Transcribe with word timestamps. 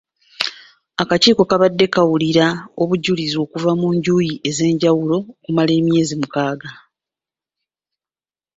Akakiiko 1.01 1.43
kabadde 1.49 1.85
kawulira 1.93 2.47
obujulizi 2.81 3.37
okuva 3.45 3.71
mu 3.81 3.87
njuyi 3.95 4.33
ez’enjawulo 4.49 5.17
okumala 5.45 5.71
emyezi 5.79 6.13
mukaaga. 6.21 6.71